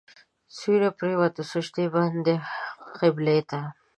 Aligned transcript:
سیوري 0.57 0.89
پرېوتل 0.97 1.45
سجدې 1.51 1.85
باندې 1.95 2.35
قبلې 2.99 3.39
ته. 3.49 3.59